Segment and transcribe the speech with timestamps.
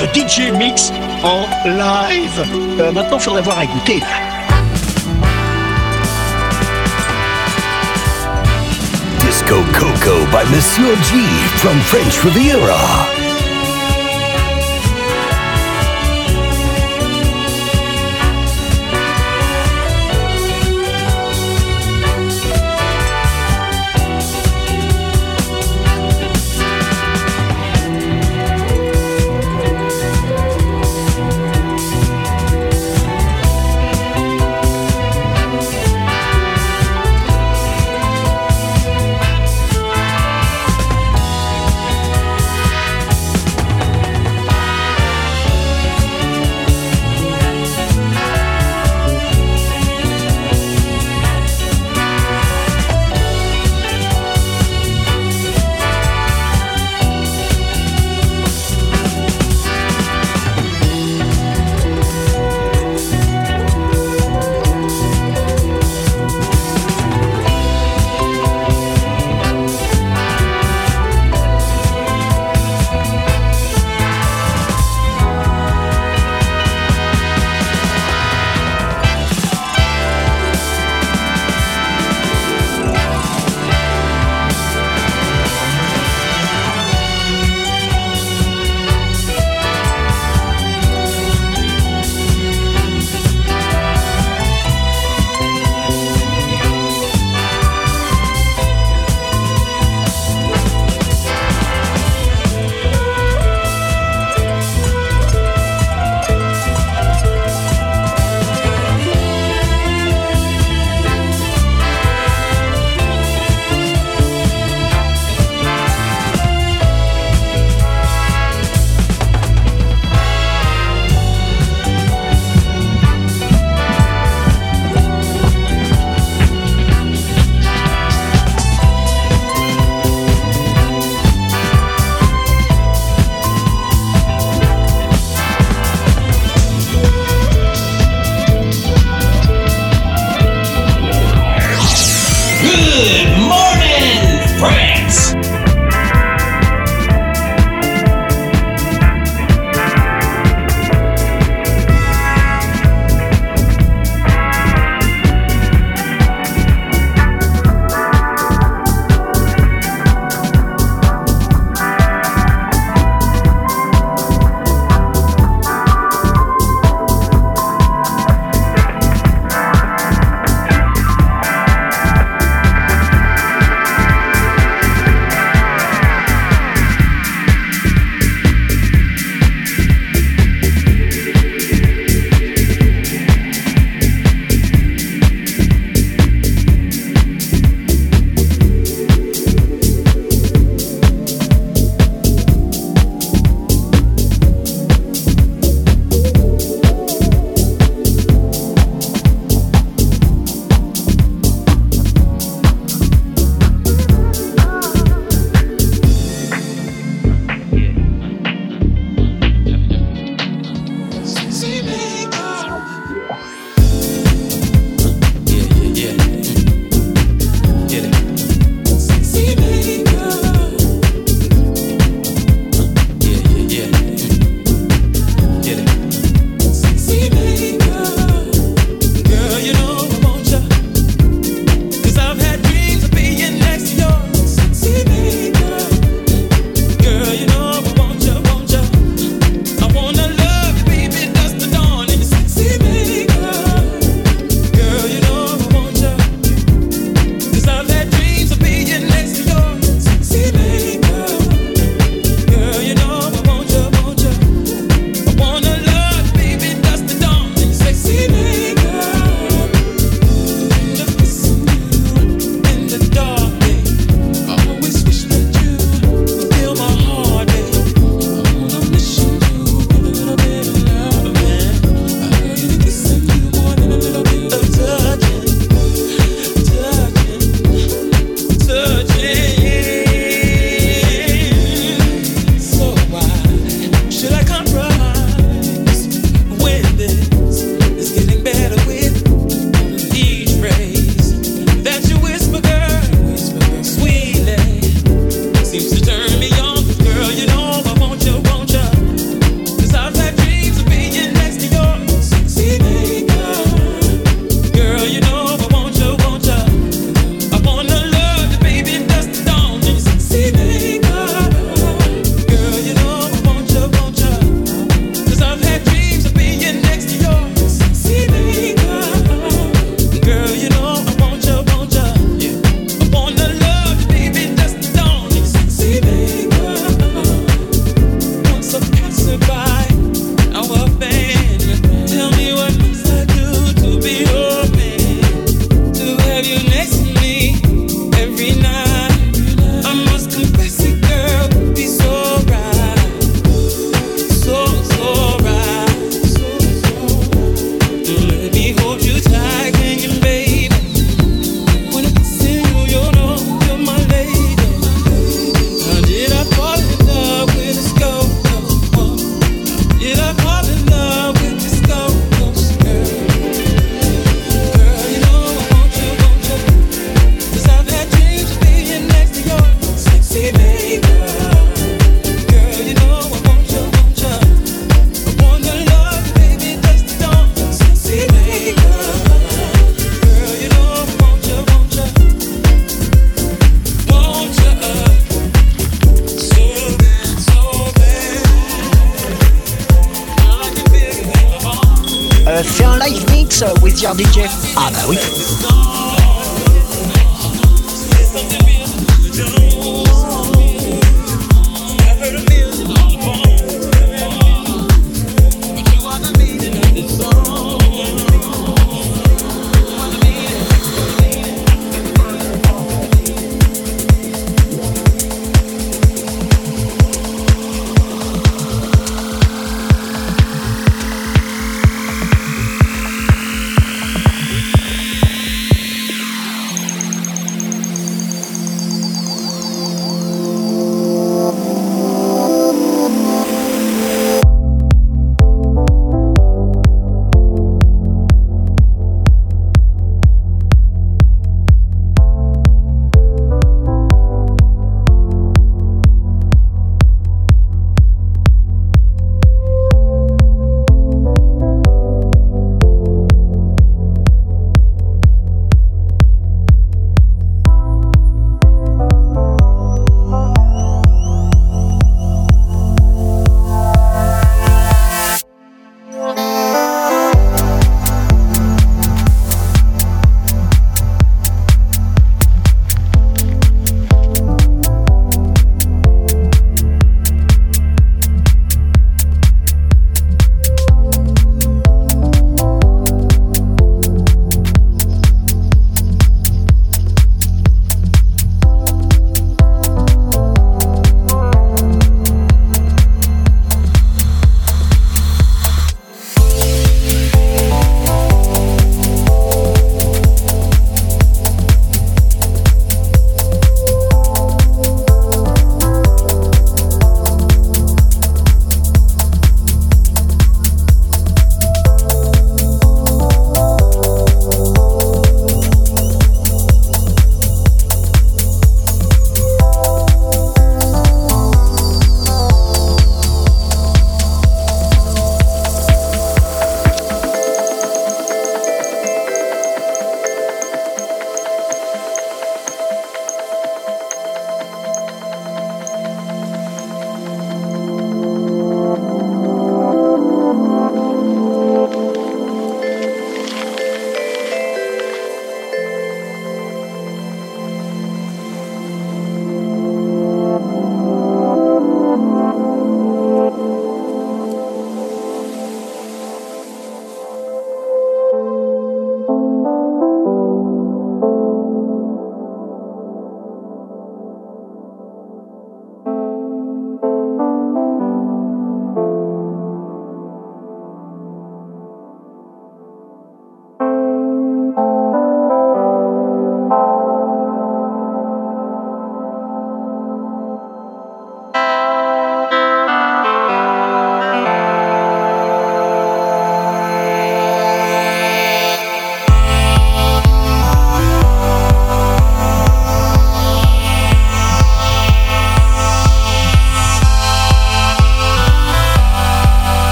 [0.00, 0.92] notre DJ Mix
[1.22, 2.44] en live.
[2.80, 4.00] Euh, maintenant, il faudrait voir à goûter.
[9.20, 11.16] Disco Coco by Monsieur G
[11.56, 13.29] from French Riviera.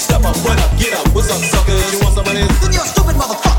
[0.00, 1.92] Step up, run up, get up, what's up, suckers?
[1.92, 2.60] You want some of this?
[2.60, 3.49] Then you're stupid motherfucker.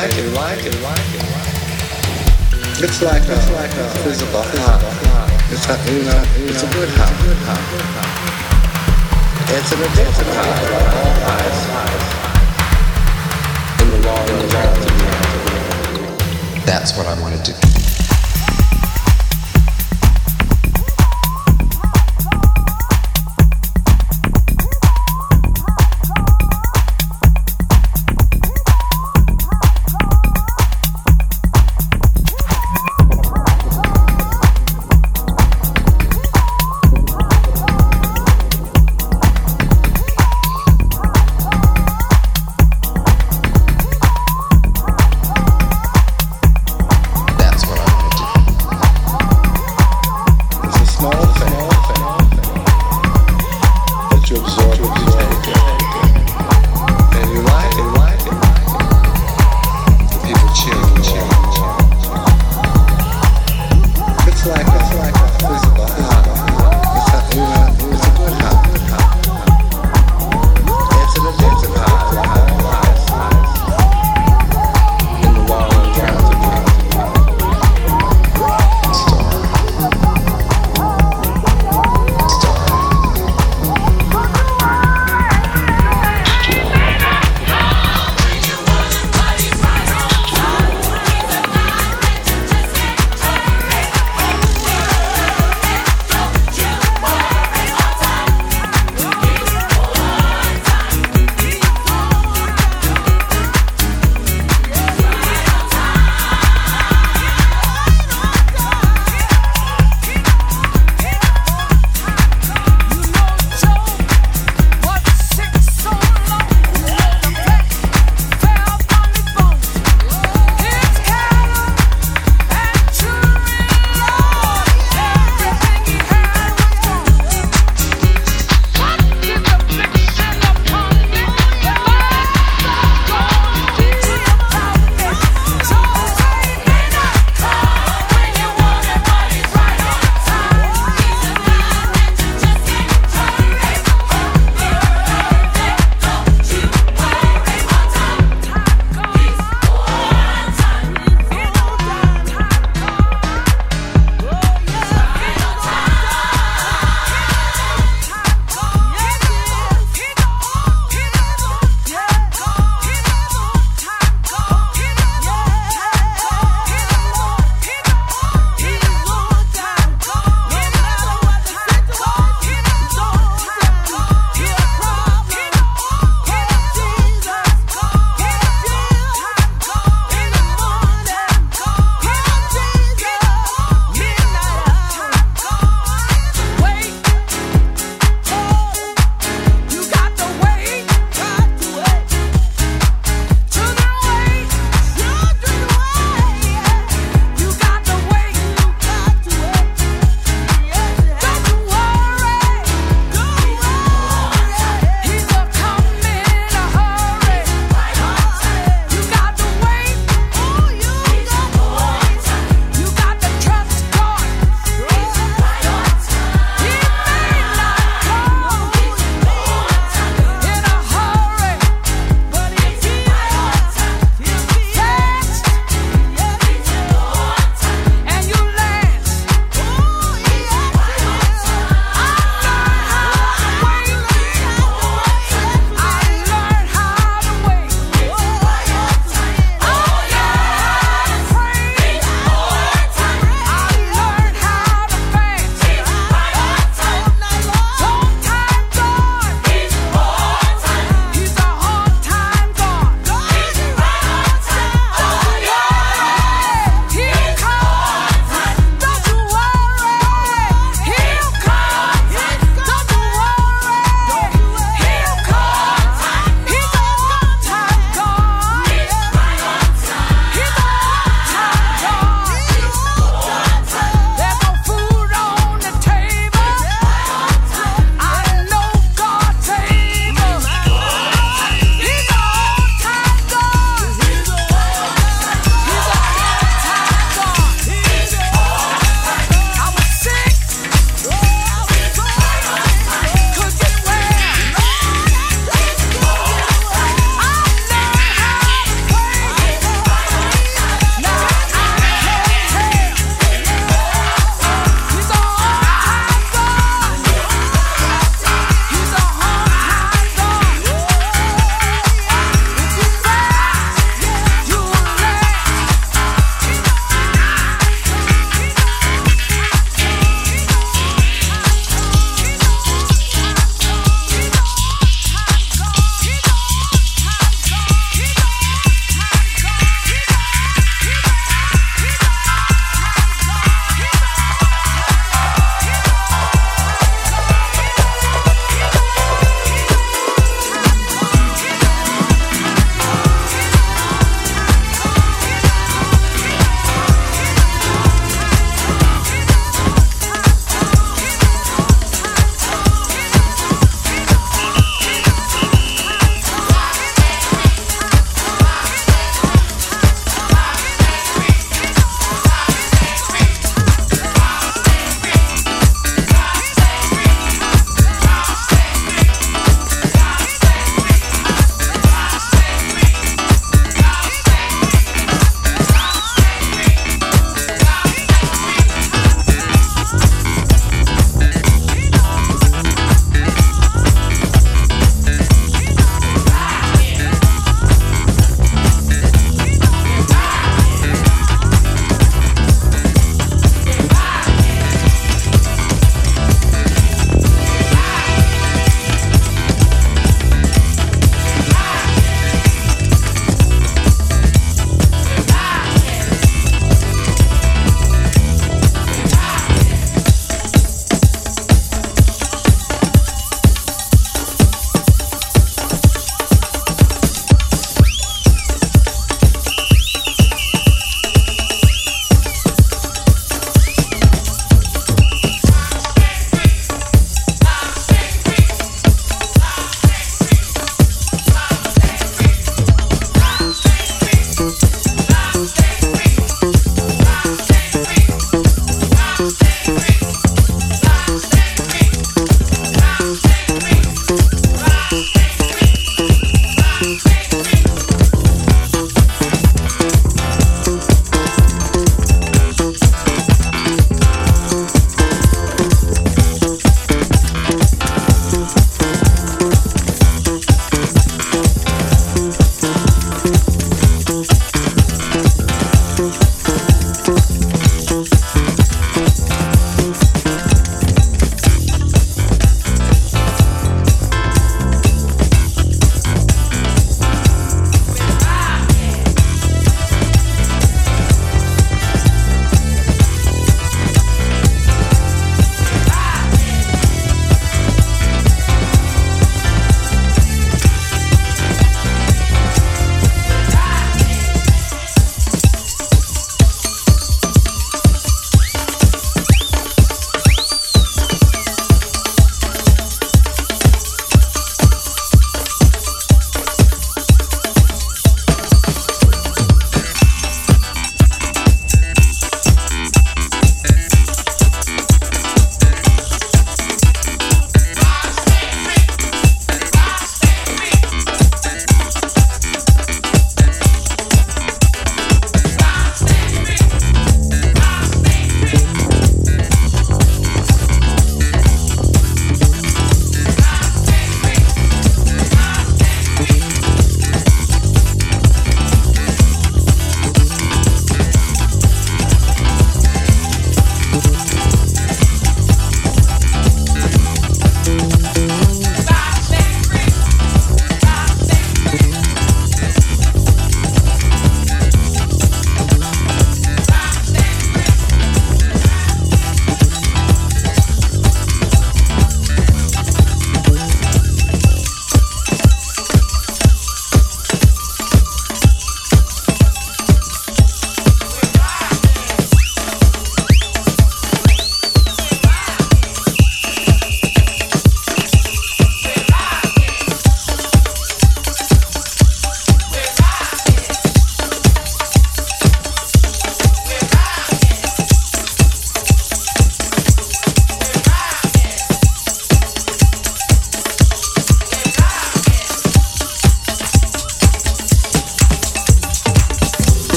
[0.00, 1.20] Like it, like it, like it.
[2.82, 4.80] It's like a, it's like a physical high.
[5.52, 7.12] It's a, you know, it's a good high.
[9.52, 11.60] It's an addictive high, like all highs.
[13.82, 14.74] In the long, in the long,
[16.64, 17.79] That's what I want to do.